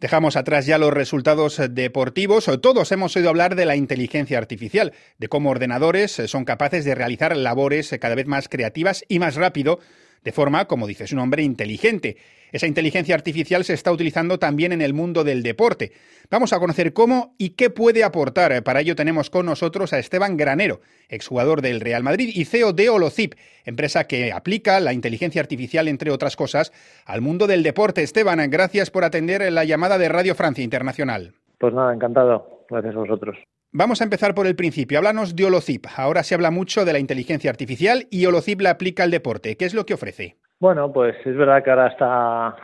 Dejamos 0.00 0.36
atrás 0.36 0.66
ya 0.66 0.78
los 0.78 0.92
resultados 0.92 1.60
deportivos. 1.70 2.50
Todos 2.60 2.92
hemos 2.92 3.16
oído 3.16 3.30
hablar 3.30 3.56
de 3.56 3.66
la 3.66 3.76
inteligencia 3.76 4.38
artificial, 4.38 4.92
de 5.18 5.28
cómo 5.28 5.50
ordenadores 5.50 6.22
son 6.26 6.44
capaces 6.44 6.84
de 6.84 6.94
realizar 6.94 7.36
labores 7.36 7.94
cada 8.00 8.14
vez 8.14 8.26
más 8.26 8.48
creativas 8.48 9.04
y 9.08 9.18
más 9.18 9.34
rápido 9.34 9.80
de 10.24 10.32
forma, 10.32 10.66
como 10.66 10.86
dice 10.86 11.06
su 11.06 11.16
nombre, 11.16 11.42
inteligente. 11.42 12.16
Esa 12.52 12.66
inteligencia 12.66 13.14
artificial 13.14 13.64
se 13.64 13.74
está 13.74 13.92
utilizando 13.92 14.38
también 14.38 14.72
en 14.72 14.82
el 14.82 14.92
mundo 14.92 15.24
del 15.24 15.42
deporte. 15.42 15.92
Vamos 16.30 16.52
a 16.52 16.58
conocer 16.58 16.92
cómo 16.92 17.34
y 17.38 17.50
qué 17.50 17.70
puede 17.70 18.02
aportar. 18.02 18.62
Para 18.62 18.80
ello 18.80 18.96
tenemos 18.96 19.30
con 19.30 19.46
nosotros 19.46 19.92
a 19.92 19.98
Esteban 19.98 20.36
Granero, 20.36 20.80
exjugador 21.08 21.62
del 21.62 21.80
Real 21.80 22.02
Madrid 22.02 22.30
y 22.34 22.44
CEO 22.44 22.72
de 22.72 22.88
Holocip, 22.88 23.34
empresa 23.64 24.04
que 24.04 24.32
aplica 24.32 24.80
la 24.80 24.92
inteligencia 24.92 25.40
artificial, 25.40 25.88
entre 25.88 26.10
otras 26.10 26.36
cosas, 26.36 26.72
al 27.06 27.20
mundo 27.20 27.46
del 27.46 27.62
deporte. 27.62 28.02
Esteban, 28.02 28.50
gracias 28.50 28.90
por 28.90 29.04
atender 29.04 29.50
la 29.52 29.64
llamada 29.64 29.98
de 29.98 30.08
Radio 30.08 30.34
Francia 30.34 30.64
Internacional. 30.64 31.34
Pues 31.58 31.72
nada, 31.74 31.94
encantado. 31.94 32.64
Gracias 32.68 32.94
a 32.94 32.98
vosotros. 32.98 33.36
Vamos 33.72 34.00
a 34.00 34.04
empezar 34.04 34.34
por 34.34 34.48
el 34.48 34.56
principio. 34.56 34.98
Háblanos 34.98 35.36
de 35.36 35.44
Holocip. 35.44 35.86
Ahora 35.96 36.24
se 36.24 36.34
habla 36.34 36.50
mucho 36.50 36.84
de 36.84 36.92
la 36.92 36.98
inteligencia 36.98 37.50
artificial 37.50 38.08
y 38.10 38.26
Holocip 38.26 38.60
la 38.60 38.70
aplica 38.70 39.04
al 39.04 39.12
deporte. 39.12 39.56
¿Qué 39.56 39.64
es 39.64 39.74
lo 39.74 39.86
que 39.86 39.94
ofrece? 39.94 40.38
Bueno, 40.58 40.92
pues 40.92 41.14
es 41.24 41.36
verdad 41.36 41.62
que 41.62 41.70
ahora 41.70 41.86
está 41.86 42.56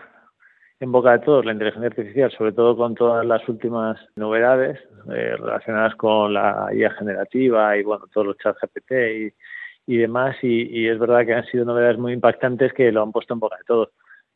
en 0.81 0.91
boca 0.91 1.13
de 1.13 1.21
todos 1.21 1.45
la 1.45 1.53
inteligencia 1.53 1.91
artificial, 1.91 2.33
sobre 2.37 2.51
todo 2.51 2.77
con 2.77 2.97
todas 2.97 3.25
las 3.25 3.49
últimas 3.49 3.97
novedades 4.17 4.81
eh, 5.15 5.37
relacionadas 5.39 5.95
con 5.95 6.35
la 6.35 6.71
IA 6.75 6.91
generativa 6.95 7.77
y 7.77 7.85
bueno, 7.85 8.07
todos 8.13 8.27
los 8.27 8.39
chats 8.39 8.59
GPT 8.61 8.93
y, 8.93 9.95
y 9.95 9.99
demás. 9.99 10.35
Y, 10.43 10.89
es 10.89 10.99
verdad 10.99 11.25
que 11.25 11.35
han 11.35 11.47
sido 11.47 11.65
novedades 11.65 11.99
muy 11.99 12.15
impactantes 12.15 12.73
que 12.73 12.91
lo 12.91 13.05
han 13.05 13.13
puesto 13.13 13.33
en 13.33 13.39
boca 13.39 13.57
de 13.59 13.65
todos. 13.65 13.91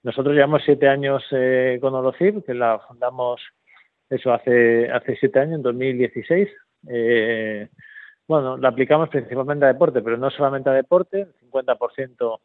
Nosotros 0.04 0.36
llevamos 0.36 0.62
siete 0.64 0.86
años 0.86 1.24
eh, 1.32 1.78
con 1.80 1.94
Holocip, 1.94 2.46
que 2.46 2.54
la 2.54 2.78
fundamos 2.78 3.40
eso 4.10 4.32
hace, 4.32 4.90
hace 4.90 5.16
siete 5.16 5.38
años, 5.38 5.56
en 5.56 5.62
2016. 5.62 6.48
Eh, 6.88 7.68
bueno, 8.26 8.56
la 8.56 8.68
aplicamos 8.68 9.08
principalmente 9.08 9.64
a 9.64 9.68
deporte, 9.68 10.02
pero 10.02 10.16
no 10.16 10.30
solamente 10.30 10.68
a 10.68 10.74
deporte, 10.74 11.22
el 11.22 11.34
50% 11.50 12.40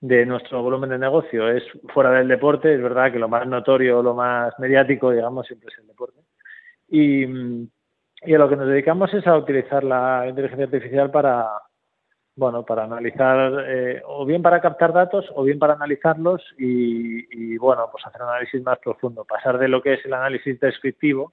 de 0.00 0.26
nuestro 0.26 0.62
volumen 0.62 0.90
de 0.90 0.98
negocio 0.98 1.48
es 1.48 1.62
fuera 1.92 2.10
del 2.12 2.28
deporte, 2.28 2.74
es 2.74 2.82
verdad 2.82 3.12
que 3.12 3.18
lo 3.18 3.28
más 3.28 3.46
notorio, 3.46 4.02
lo 4.02 4.14
más 4.14 4.58
mediático, 4.58 5.10
digamos, 5.10 5.46
siempre 5.46 5.68
es 5.70 5.78
el 5.78 5.86
deporte. 5.86 6.20
Y, 6.88 7.24
y 7.24 8.34
a 8.34 8.38
lo 8.38 8.48
que 8.48 8.56
nos 8.56 8.66
dedicamos 8.66 9.12
es 9.12 9.26
a 9.26 9.36
utilizar 9.36 9.84
la 9.84 10.26
inteligencia 10.26 10.64
artificial 10.64 11.10
para, 11.10 11.48
bueno, 12.36 12.64
para 12.64 12.84
analizar, 12.84 13.64
eh, 13.66 14.02
o 14.06 14.24
bien 14.24 14.42
para 14.42 14.60
captar 14.60 14.92
datos, 14.92 15.26
o 15.34 15.44
bien 15.44 15.58
para 15.58 15.74
analizarlos 15.74 16.42
y, 16.58 17.26
y, 17.30 17.58
bueno, 17.58 17.88
pues 17.90 18.06
hacer 18.06 18.22
un 18.22 18.28
análisis 18.28 18.62
más 18.62 18.78
profundo, 18.78 19.24
pasar 19.24 19.58
de 19.58 19.68
lo 19.68 19.82
que 19.82 19.94
es 19.94 20.04
el 20.04 20.14
análisis 20.14 20.58
descriptivo, 20.60 21.32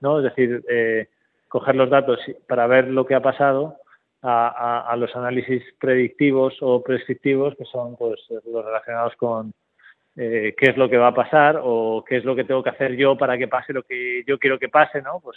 ¿no? 0.00 0.18
Es 0.18 0.24
decir, 0.24 0.64
eh, 0.68 1.08
coger 1.48 1.76
los 1.76 1.90
datos 1.90 2.18
para 2.48 2.66
ver 2.66 2.88
lo 2.88 3.06
que 3.06 3.14
ha 3.14 3.20
pasado 3.20 3.76
a, 4.22 4.94
los 4.96 5.14
análisis 5.16 5.62
predictivos 5.80 6.56
o 6.60 6.82
prescriptivos, 6.82 7.56
que 7.56 7.64
son 7.64 7.96
pues 7.96 8.20
los 8.30 8.64
relacionados 8.64 9.14
con 9.16 9.52
eh, 10.16 10.54
qué 10.56 10.70
es 10.70 10.76
lo 10.76 10.88
que 10.88 10.96
va 10.96 11.08
a 11.08 11.14
pasar 11.14 11.60
o 11.62 12.04
qué 12.06 12.18
es 12.18 12.24
lo 12.24 12.36
que 12.36 12.44
tengo 12.44 12.62
que 12.62 12.70
hacer 12.70 12.94
yo 12.96 13.16
para 13.16 13.36
que 13.36 13.48
pase 13.48 13.72
lo 13.72 13.82
que 13.82 14.22
yo 14.26 14.38
quiero 14.38 14.58
que 14.58 14.68
pase, 14.68 15.02
¿no? 15.02 15.20
Pues 15.20 15.36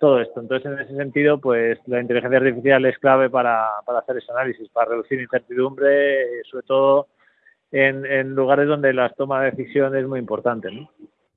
todo 0.00 0.20
esto. 0.20 0.40
Entonces, 0.40 0.72
en 0.72 0.78
ese 0.80 0.96
sentido, 0.96 1.38
pues 1.38 1.78
la 1.86 2.00
inteligencia 2.00 2.38
artificial 2.38 2.84
es 2.86 2.98
clave 2.98 3.30
para, 3.30 3.68
para 3.86 4.00
hacer 4.00 4.16
ese 4.16 4.32
análisis, 4.32 4.68
para 4.70 4.90
reducir 4.90 5.20
incertidumbre, 5.20 6.22
eh, 6.22 6.42
sobre 6.50 6.66
todo 6.66 7.06
en, 7.70 8.04
en 8.04 8.34
lugares 8.34 8.66
donde 8.66 8.92
la 8.92 9.10
toma 9.10 9.42
de 9.42 9.52
decisión 9.52 9.96
es 9.96 10.06
muy 10.06 10.18
importante, 10.18 10.72
¿no? 10.72 10.90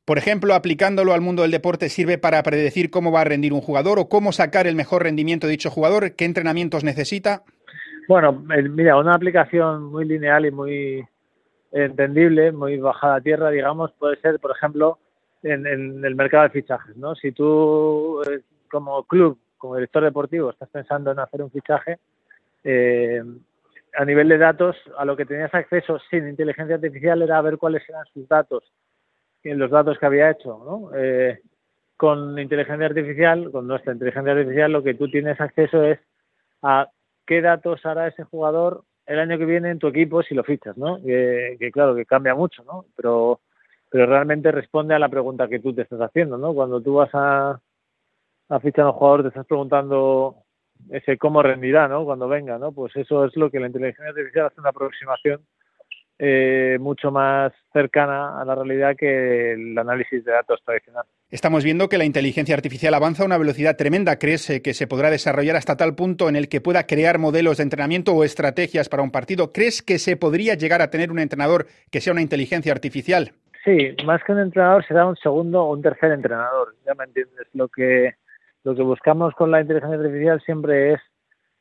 Por 0.05 0.17
ejemplo, 0.17 0.53
aplicándolo 0.53 1.13
al 1.13 1.22
mundo 1.22 1.43
del 1.43 1.51
deporte 1.51 1.88
sirve 1.88 2.17
para 2.17 2.43
predecir 2.43 2.89
cómo 2.89 3.12
va 3.12 3.22
a 3.22 3.25
rendir 3.25 3.53
un 3.53 3.62
jugador 3.62 4.00
o 4.00 4.10
cómo 4.10 4.34
sacar 4.34 4.67
el 4.67 4.75
mejor 4.75 5.03
rendimiento 5.03 5.48
de 5.48 5.51
dicho 5.51 5.70
jugador, 5.70 6.15
qué 6.15 6.25
entrenamientos 6.25 6.84
necesita. 6.84 7.43
Bueno, 8.10 8.34
mira, 8.34 8.98
una 8.98 9.15
aplicación 9.15 9.84
muy 9.86 10.05
lineal 10.05 10.46
y 10.46 10.51
muy 10.51 11.05
entendible, 11.72 12.51
muy 12.51 12.77
bajada 12.77 13.15
a 13.15 13.22
tierra, 13.22 13.50
digamos, 13.50 13.93
puede 13.98 14.20
ser, 14.20 14.39
por 14.39 14.51
ejemplo, 14.51 15.00
en, 15.41 15.65
el 15.65 16.15
mercado 16.15 16.43
de 16.43 16.50
fichajes, 16.50 16.98
¿no? 16.98 17.15
Si 17.15 17.32
tú, 17.32 18.22
eh, 18.24 18.41
como 18.74 19.03
club, 19.03 19.39
como 19.58 19.75
director 19.75 20.03
deportivo, 20.03 20.50
estás 20.50 20.70
pensando 20.70 21.12
en 21.12 21.20
hacer 21.20 21.42
un 21.42 21.51
fichaje, 21.51 22.00
eh, 22.63 23.24
a 23.96 24.06
nivel 24.06 24.27
de 24.27 24.38
datos, 24.38 24.75
a 24.98 25.06
lo 25.06 25.15
que 25.15 25.25
tenías 25.25 25.53
acceso 25.53 26.00
sin 26.10 26.27
inteligencia 26.27 26.75
artificial 26.75 27.22
era 27.22 27.42
ver 27.42 27.58
cuáles 27.58 27.88
eran 27.88 28.06
sus 28.13 28.27
datos 28.27 28.63
los 29.44 29.72
datos 29.72 29.98
que 30.00 30.06
había 30.06 30.32
hecho, 30.32 30.62
¿no? 30.65 30.89
Eh, 30.96 31.42
con 31.98 32.38
inteligencia 32.39 32.86
artificial, 32.86 33.51
con 33.51 33.68
nuestra 33.68 33.94
inteligencia 33.94 34.32
artificial, 34.32 34.72
lo 34.72 34.84
que 34.84 34.94
tú 34.94 35.10
tienes 35.10 35.39
acceso 35.39 35.84
es 35.84 36.00
a 36.62 36.89
qué 37.25 37.42
datos 37.42 37.86
hará 37.86 38.08
ese 38.08 38.24
jugador 38.24 38.84
el 39.06 39.20
año 39.20 39.38
que 39.38 39.46
viene 39.46 39.70
en 39.70 39.80
tu 39.80 39.88
equipo 39.88 40.24
si 40.24 40.34
lo 40.34 40.44
fichas, 40.44 40.77
¿no? 40.77 40.98
Que, 41.03 41.70
claro, 41.74 41.96
que 41.96 42.06
cambia 42.06 42.36
mucho, 42.36 42.63
¿no? 42.63 42.86
Pero, 42.96 43.42
pero 43.89 44.06
realmente 44.06 44.51
responde 44.51 44.96
a 44.96 45.00
la 45.00 45.10
pregunta 45.10 45.48
que 45.48 45.60
tú 45.60 45.74
te 45.74 45.82
estás 45.82 46.00
haciendo, 46.00 46.38
¿no? 46.38 46.53
Cuando 46.53 46.82
tú 46.82 46.96
vas 46.96 47.10
a, 47.13 47.60
a 48.53 48.60
fichar 48.60 48.86
a 48.86 48.89
un 48.89 48.93
jugador 48.93 49.24
te 49.24 49.27
estás 49.29 49.45
preguntando 49.48 50.36
ese 50.91 51.17
cómo 51.17 51.41
rendirá, 51.41 51.88
¿no? 51.88 52.05
Cuando 52.05 52.27
venga, 52.27 52.57
¿no? 52.57 52.72
Pues 52.72 52.95
eso 52.95 53.25
es 53.25 53.36
lo 53.36 53.50
que 53.50 53.60
la 53.60 53.67
inteligencia 53.67 54.10
artificial 54.10 54.48
hace 54.48 54.60
una 54.60 54.69
aproximación 54.69 55.41
eh, 56.19 56.77
mucho 56.79 57.10
más 57.10 57.51
cercana 57.72 58.39
a 58.39 58.45
la 58.45 58.53
realidad 58.53 58.95
que 58.95 59.53
el 59.53 59.77
análisis 59.77 60.24
de 60.24 60.31
datos 60.31 60.62
tradicional. 60.63 61.03
Estamos 61.29 61.63
viendo 61.63 61.89
que 61.89 61.98
la 61.98 62.05
inteligencia 62.05 62.53
artificial 62.53 62.93
avanza 62.93 63.24
a 63.24 63.25
una 63.25 63.39
velocidad 63.39 63.75
tremenda. 63.75 64.19
¿Crees 64.19 64.48
eh, 64.51 64.62
que 64.62 64.75
se 64.75 64.86
podrá 64.86 65.10
desarrollar 65.10 65.55
hasta 65.55 65.75
tal 65.75 65.95
punto 65.95 66.29
en 66.29 66.36
el 66.36 66.50
que 66.50 66.62
pueda 66.62 66.86
crear 66.86 67.17
modelos 67.17 67.57
de 67.57 67.63
entrenamiento 67.63 68.13
o 68.13 68.24
estrategias 68.24 68.89
para 68.89 69.01
un 69.01 69.12
partido? 69.12 69.51
¿Crees 69.51 69.81
que 69.81 69.98
se 69.98 70.15
podría 70.15 70.53
llegar 70.53 70.83
a 70.83 70.91
tener 70.91 71.12
un 71.12 71.19
entrenador 71.19 71.65
que 71.89 72.01
sea 72.01 72.13
una 72.13 72.22
inteligencia 72.22 72.72
artificial? 72.72 73.33
Sí, 73.65 73.95
más 74.05 74.22
que 74.24 74.33
un 74.33 74.39
entrenador 74.39 74.86
será 74.86 75.05
un 75.05 75.15
segundo 75.15 75.63
o 75.63 75.74
un 75.74 75.81
tercer 75.81 76.12
entrenador. 76.12 76.75
Ya 76.86 76.93
me 76.93 77.05
entiendes. 77.05 77.48
Lo 77.53 77.69
que 77.69 78.13
lo 78.63 78.75
que 78.75 78.82
buscamos 78.82 79.34
con 79.36 79.51
la 79.51 79.62
inteligencia 79.62 79.98
artificial 79.98 80.41
siempre 80.41 80.93
es 80.93 81.01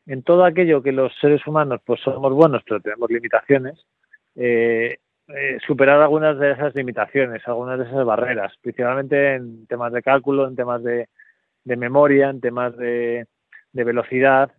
en 0.06 0.22
todo 0.22 0.44
aquello 0.44 0.82
que 0.82 0.92
los 0.92 1.12
seres 1.20 1.46
humanos 1.46 1.80
pues 1.84 2.00
somos 2.00 2.32
buenos 2.32 2.62
pero 2.66 2.80
tenemos 2.80 3.10
limitaciones 3.10 3.84
eh, 4.34 4.98
eh, 5.28 5.58
superar 5.66 6.00
algunas 6.02 6.38
de 6.38 6.50
esas 6.52 6.74
limitaciones, 6.74 7.46
algunas 7.46 7.78
de 7.78 7.84
esas 7.84 8.04
barreras, 8.04 8.52
principalmente 8.60 9.34
en 9.34 9.66
temas 9.66 9.92
de 9.92 10.02
cálculo, 10.02 10.46
en 10.46 10.56
temas 10.56 10.82
de, 10.82 11.08
memoria, 11.64 12.28
en 12.28 12.40
temas 12.40 12.76
de, 12.76 13.26
velocidad 13.72 14.50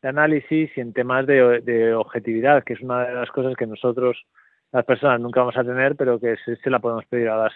de 0.00 0.08
análisis 0.08 0.70
y 0.76 0.80
en 0.80 0.92
temas 0.92 1.26
de, 1.26 1.92
objetividad, 1.94 2.62
que 2.62 2.74
es 2.74 2.80
una 2.80 3.06
de 3.06 3.14
las 3.14 3.30
cosas 3.30 3.56
que 3.56 3.66
nosotros, 3.66 4.24
las 4.70 4.84
personas, 4.84 5.20
nunca 5.20 5.40
vamos 5.40 5.56
a 5.56 5.64
tener, 5.64 5.96
pero 5.96 6.20
que 6.20 6.36
se, 6.44 6.70
la 6.70 6.78
podemos 6.78 7.04
pedir 7.06 7.28
a 7.28 7.36
las, 7.36 7.52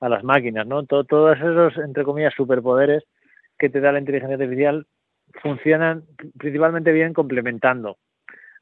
a 0.00 0.08
las 0.08 0.24
máquinas, 0.24 0.66
¿no? 0.66 0.84
todos 0.84 1.38
esos, 1.38 1.78
entre 1.78 2.04
comillas, 2.04 2.34
superpoderes 2.34 3.04
que 3.62 3.70
te 3.70 3.80
da 3.80 3.92
la 3.92 4.00
inteligencia 4.00 4.34
artificial 4.34 4.88
funcionan 5.40 6.02
principalmente 6.36 6.90
bien 6.90 7.14
complementando 7.14 7.96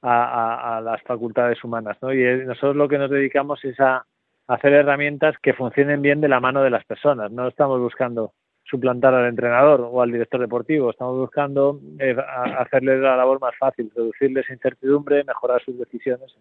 a, 0.03 0.83
las 0.85 1.01
facultades 1.05 1.65
humanas. 1.65 1.97
¿no? 2.03 2.13
Y 2.13 2.23
nosotros 2.45 2.77
lo 2.77 2.87
que 2.87 2.99
nos 2.99 3.11
dedicamos 3.11 3.65
es 3.65 3.81
a, 3.81 4.05
hacer 4.47 4.75
herramientas 4.75 5.37
que 5.41 5.55
funcionen 5.55 6.03
bien 6.03 6.21
de 6.21 6.29
la 6.29 6.39
mano 6.39 6.63
de 6.63 6.69
las 6.69 6.85
personas. 6.85 7.31
No 7.31 7.49
estamos 7.49 7.81
buscando 7.81 8.35
suplantar 8.65 9.15
al 9.15 9.29
entrenador 9.29 9.89
o 9.91 10.01
al 10.01 10.13
director 10.13 10.41
deportivo. 10.41 10.91
Estamos 10.91 11.19
buscando 11.19 11.81
eh, 11.99 12.15
hacerles 12.59 13.01
la 13.01 13.17
labor 13.17 13.41
más 13.41 13.55
fácil, 13.59 13.91
reducirles 13.95 14.49
incertidumbre, 14.49 15.25
mejorar 15.25 15.61
sus 15.65 15.79
decisiones. 15.79 16.33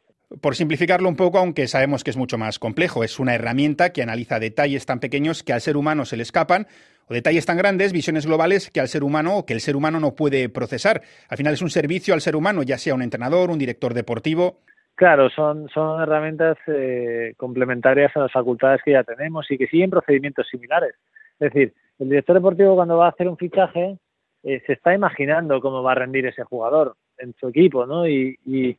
Por 0.42 0.56
simplificarlo 0.56 1.10
un 1.10 1.16
poco, 1.16 1.40
aunque 1.40 1.68
sabemos 1.68 2.04
que 2.04 2.12
es 2.12 2.18
mucho 2.18 2.38
más 2.38 2.60
complejo, 2.60 3.04
es 3.04 3.20
una 3.20 3.34
herramienta 3.34 3.92
que 3.92 4.04
analiza 4.04 4.40
detalles 4.40 4.86
tan 4.86 5.00
pequeños 5.00 5.42
que 5.44 5.54
al 5.54 5.62
ser 5.62 5.76
humano 5.76 6.06
se 6.06 6.18
le 6.18 6.24
escapan 6.24 6.68
o 7.08 7.14
detalles 7.14 7.46
tan 7.46 7.58
grandes, 7.58 7.92
visiones 7.92 8.28
globales 8.28 8.70
que 8.70 8.80
al 8.80 8.88
ser 8.88 9.04
humano 9.04 9.38
o 9.38 9.46
que 9.46 9.54
el 9.54 9.62
ser 9.62 9.76
humano 9.76 10.00
no 10.00 10.14
puede 10.14 10.48
procesar. 10.50 11.02
Al 11.28 11.38
final 11.38 11.54
es 11.54 11.62
un 11.64 11.72
servicio 11.72 12.14
al 12.14 12.22
ser 12.22 12.36
humano, 12.36 12.62
ya 12.62 12.78
sea 12.78 12.94
un 12.94 13.02
entrenador, 13.02 13.50
un 13.50 13.58
director 13.58 13.96
deportivo. 13.96 14.60
Claro, 15.00 15.30
son, 15.30 15.70
son 15.70 16.02
herramientas 16.02 16.58
eh, 16.68 17.34
complementarias 17.38 18.12
a 18.18 18.20
las 18.20 18.34
facultades 18.34 18.82
que 18.84 18.92
ya 18.92 19.06
tenemos 19.06 19.50
y 19.50 19.58
que 19.58 19.68
siguen 19.68 19.90
procedimientos 19.90 20.46
similares. 20.50 20.94
Es 21.40 21.54
decir, 21.54 21.74
el 22.00 22.10
director 22.10 22.36
deportivo 22.36 22.76
cuando 22.76 22.98
va 22.98 23.06
a 23.06 23.12
hacer 23.12 23.30
un 23.30 23.38
fichaje 23.38 23.98
eh, 24.44 24.62
se 24.68 24.74
está 24.74 24.94
imaginando 24.94 25.62
cómo 25.62 25.84
va 25.84 25.94
a 25.94 25.96
rendir 25.96 26.26
ese 26.26 26.44
jugador 26.44 26.98
en 27.18 27.34
su 27.40 27.48
equipo, 27.48 27.86
¿no? 27.86 28.10
Y, 28.10 28.38
y, 28.46 28.78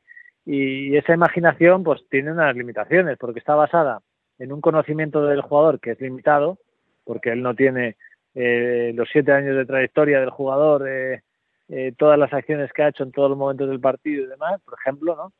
esa 0.94 1.14
imaginación 1.14 1.84
pues 1.84 2.02
tiene 2.10 2.32
unas 2.32 2.54
limitaciones 2.54 3.16
porque 3.16 3.38
está 3.38 3.54
basada 3.54 4.00
en 4.38 4.52
un 4.52 4.60
conocimiento 4.60 5.24
del 5.24 5.40
jugador 5.40 5.80
que 5.80 5.92
es 5.92 6.00
limitado, 6.02 6.58
porque 7.04 7.30
él 7.30 7.40
no 7.40 7.54
tiene 7.54 7.96
eh, 8.34 8.92
los 8.94 9.08
siete 9.10 9.32
años 9.32 9.56
de 9.56 9.64
trayectoria 9.64 10.20
del 10.20 10.30
jugador, 10.30 10.86
eh, 10.86 11.22
eh, 11.70 11.94
todas 11.96 12.18
las 12.18 12.30
acciones 12.34 12.70
que 12.74 12.82
ha 12.82 12.88
hecho 12.88 13.04
en 13.04 13.12
todos 13.12 13.30
los 13.30 13.38
momentos 13.38 13.70
del 13.70 13.80
partido 13.80 14.24
y 14.24 14.28
demás, 14.28 14.60
por 14.62 14.74
ejemplo, 14.78 15.16
¿no? 15.16 15.32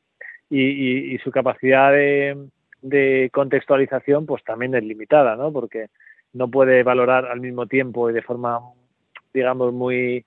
Y, 0.50 1.16
su 1.18 1.30
capacidad 1.30 1.92
de, 1.92 3.30
contextualización, 3.32 4.26
pues 4.26 4.42
también 4.42 4.74
es 4.74 4.82
limitada, 4.82 5.36
¿no? 5.36 5.52
Porque 5.52 5.86
no 6.32 6.50
puede 6.50 6.82
valorar 6.82 7.26
al 7.26 7.40
mismo 7.40 7.66
tiempo 7.66 8.10
y 8.10 8.12
de 8.12 8.22
forma, 8.22 8.60
digamos, 9.32 9.72
muy, 9.72 10.24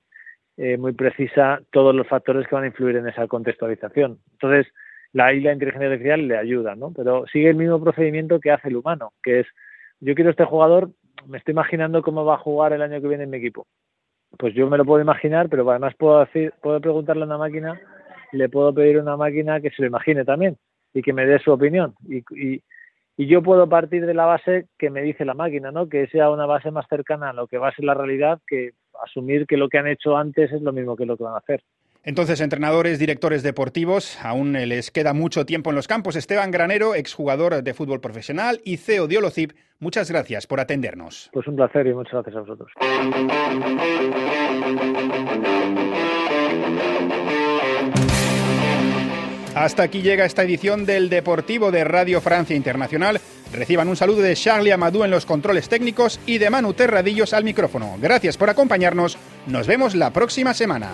muy 0.56 0.94
precisa 0.94 1.62
todos 1.72 1.94
los 1.94 2.08
factores 2.08 2.48
que 2.48 2.56
van 2.56 2.63
a 2.63 2.68
influir 2.68 2.96
en 2.96 3.08
esa 3.08 3.27
contextualización. 3.27 4.20
Entonces, 4.32 4.72
la, 5.12 5.34
la 5.34 5.53
inteligencia 5.53 5.88
artificial 5.88 6.27
le 6.27 6.38
ayuda, 6.38 6.75
¿no? 6.75 6.94
Pero 6.96 7.25
sigue 7.27 7.50
el 7.50 7.58
mismo 7.58 7.84
procedimiento 7.84 8.39
que 8.39 8.51
hace 8.51 8.70
el 8.70 8.77
humano, 8.77 9.12
que 9.22 9.42
es, 9.42 9.48
yo 10.00 10.15
quiero 10.15 10.32
este 10.32 10.46
jugador 10.46 10.89
me 11.27 11.38
estoy 11.38 11.53
imaginando 11.53 12.01
cómo 12.01 12.25
va 12.25 12.36
a 12.36 12.39
jugar 12.39 12.74
el 12.74 12.82
año 12.82 13.01
que 13.01 13.08
viene 13.08 13.24
en 13.24 13.30
mi 13.30 13.38
equipo. 13.38 13.68
Pues 14.38 14.53
yo 14.53 14.70
me 14.70 14.77
lo 14.77 14.86
puedo 14.86 15.01
imaginar, 15.01 15.48
pero 15.50 15.70
además 15.70 15.94
puedo, 15.96 16.20
decir, 16.20 16.53
puedo 16.62 16.82
preguntarle 16.82 17.24
a 17.24 17.27
una 17.27 17.38
máquina, 17.38 17.80
le 18.38 18.50
puedo 18.50 18.74
pedir 18.74 18.98
a 18.98 19.02
una 19.02 19.18
máquina 19.18 19.62
que 19.62 19.70
se 19.70 19.82
lo 19.82 19.88
imagine 19.88 20.25
también 20.25 20.58
y 20.94 21.02
que 21.02 21.13
me 21.13 21.25
dé 21.25 21.40
su 21.40 21.52
opinión. 21.52 21.96
Y, 22.08 22.18
y, 22.36 22.63
y 23.16 23.28
yo 23.28 23.44
puedo 23.44 23.68
partir 23.70 24.06
de 24.06 24.13
la 24.13 24.25
base 24.25 24.68
que 24.78 24.90
me 24.90 25.02
dice 25.02 25.25
la 25.25 25.34
máquina, 25.34 25.72
¿no? 25.72 25.88
Que 25.88 26.08
sea 26.08 26.30
una 26.30 26.46
base 26.46 26.72
más 26.72 26.86
cercana 26.90 27.30
a 27.30 27.34
lo 27.34 27.48
que 27.48 27.58
va 27.58 27.70
a 27.70 27.75
ser 27.75 27.86
la 27.86 27.94
realidad 27.94 28.40
que 28.48 28.72
asumir 29.04 29.46
que 29.48 29.58
lo 29.58 29.70
que 29.70 29.78
han 29.78 29.88
hecho 29.88 30.18
antes 30.18 30.52
es 30.52 30.62
lo 30.62 30.72
mismo 30.72 30.96
que 30.96 31.06
lo 31.06 31.18
que 31.18 31.24
van 31.24 31.36
a 31.36 31.40
hacer. 31.40 31.63
Entonces, 32.06 32.42
entrenadores, 32.42 33.00
directores 33.00 33.44
deportivos, 33.44 34.20
aún 34.24 34.52
les 34.52 34.92
queda 34.92 35.13
mucho 35.13 35.46
tiempo 35.46 35.70
en 35.70 35.78
los 35.78 35.88
campos. 35.88 36.18
Esteban 36.18 36.52
Granero, 36.52 36.96
exjugador 36.96 37.63
de 37.63 37.74
fútbol 37.74 38.02
profesional 38.02 38.60
y 38.66 38.75
CEO 38.75 39.08
de 39.08 39.20
Olocip, 39.20 39.54
muchas 39.80 40.12
gracias 40.12 40.46
por 40.46 40.60
atendernos. 40.60 41.30
Pues 41.32 41.48
un 41.48 41.56
placer 41.56 41.88
y 41.88 41.94
muchas 41.94 42.13
gracias 42.13 42.36
a 42.36 42.40
vosotros. 42.42 42.72
Hasta 49.55 49.83
aquí 49.83 50.01
llega 50.01 50.25
esta 50.25 50.43
edición 50.43 50.86
del 50.86 51.10
Deportivo 51.10 51.72
de 51.72 51.83
Radio 51.83 52.22
Francia 52.22 52.55
Internacional. 52.55 53.22
Reciban 53.51 53.88
un 53.88 53.95
saludo 53.95 54.22
de 54.22 54.36
Charlie 54.36 54.72
Amadou 54.72 55.03
en 55.03 55.12
los 55.12 55.27
controles 55.27 55.69
técnicos 55.69 56.19
y 56.25 56.39
de 56.39 56.50
Manu 56.50 56.74
Terradillos 56.74 57.33
al 57.33 57.43
micrófono. 57.43 57.95
Gracias 58.01 58.36
por 58.36 58.50
acompañarnos. 58.50 59.15
Nos 59.45 59.67
vemos 59.67 59.93
la 59.93 60.12
próxima 60.12 60.55
semana. 60.55 60.89